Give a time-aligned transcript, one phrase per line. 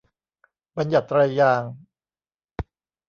[0.77, 1.71] บัญญัติไตรยางศ์